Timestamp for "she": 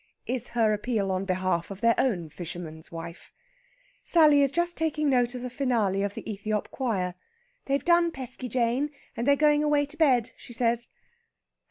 10.35-10.53